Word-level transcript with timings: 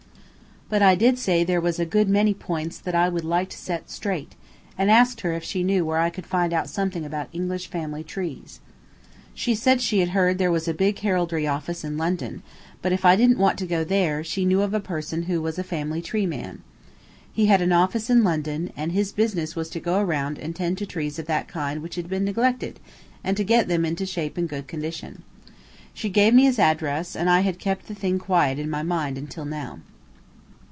But 0.71 0.81
I 0.81 0.95
did 0.95 1.19
say 1.19 1.43
there 1.43 1.59
was 1.59 1.79
a 1.79 1.85
good 1.85 2.07
many 2.07 2.33
points 2.33 2.79
that 2.79 2.95
I 2.95 3.09
would 3.09 3.25
like 3.25 3.49
to 3.49 3.57
set 3.57 3.89
straight, 3.89 4.35
and 4.77 4.89
asked 4.89 5.19
her 5.19 5.33
if 5.33 5.43
she 5.43 5.63
knew 5.65 5.83
where 5.83 5.97
I 5.97 6.09
could 6.09 6.25
find 6.25 6.53
out 6.53 6.69
something 6.69 7.03
about 7.03 7.27
English 7.33 7.67
family 7.67 8.05
trees. 8.05 8.61
She 9.33 9.53
said 9.53 9.81
she 9.81 9.99
had 9.99 10.11
heard 10.11 10.37
there 10.37 10.49
was 10.49 10.69
a 10.69 10.73
big 10.73 10.97
heraldry 10.99 11.45
office 11.45 11.83
in 11.83 11.97
London, 11.97 12.41
but 12.81 12.93
if 12.93 13.03
I 13.03 13.17
didn't 13.17 13.37
want 13.37 13.59
to 13.59 13.67
go 13.67 13.83
there, 13.83 14.23
she 14.23 14.45
knew 14.45 14.61
of 14.61 14.73
a 14.73 14.79
person 14.79 15.23
who 15.23 15.41
was 15.41 15.59
a 15.59 15.63
family 15.65 16.01
tree 16.01 16.25
man. 16.25 16.63
He 17.33 17.47
had 17.47 17.61
an 17.61 17.73
office 17.73 18.09
in 18.09 18.23
London, 18.23 18.71
and 18.77 18.93
his 18.93 19.11
business 19.11 19.57
was 19.57 19.69
to 19.71 19.81
go 19.81 19.99
around 19.99 20.39
and 20.39 20.55
tend 20.55 20.77
to 20.77 20.85
trees 20.85 21.19
of 21.19 21.25
that 21.25 21.49
kind 21.49 21.81
which 21.81 21.95
had 21.95 22.07
been 22.07 22.23
neglected, 22.23 22.79
and 23.25 23.35
to 23.35 23.43
get 23.43 23.67
them 23.67 23.83
into 23.83 24.05
shape 24.05 24.37
and 24.37 24.47
good 24.47 24.69
condition. 24.69 25.23
She 25.93 26.07
gave 26.07 26.33
me 26.33 26.43
his 26.45 26.59
address, 26.59 27.13
and 27.13 27.29
I 27.29 27.41
had 27.41 27.59
kept 27.59 27.89
the 27.89 27.93
thing 27.93 28.17
quiet 28.19 28.57
in 28.57 28.69
my 28.69 28.83
mind 28.83 29.17
until 29.17 29.43
now. 29.43 29.81